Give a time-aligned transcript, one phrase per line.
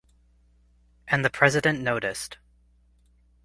[1.07, 2.39] And the president noticed.